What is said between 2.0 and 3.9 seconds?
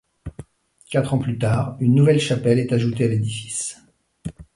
chapelle est ajoutée à l'édifice.